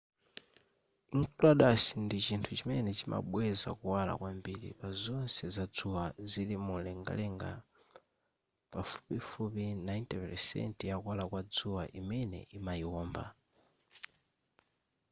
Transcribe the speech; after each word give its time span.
enceladus 1.15 1.85
ndi 2.03 2.17
chinthu 2.25 2.51
chimene 2.59 2.91
chimabweza 2.99 3.69
kuwala 3.79 4.13
kwambiri 4.19 4.69
pazonse 4.79 5.43
zadzuwa 5.55 6.03
zili 6.29 6.55
mumlengalenga 6.65 7.51
pafupifupi 8.71 9.61
90 9.89 10.13
pelesenti 10.21 10.83
ya 10.89 10.95
kuwala 11.01 11.23
kwa 11.31 11.41
dzuwa 11.53 11.83
imene 11.99 12.39
imayiwomba 12.57 13.23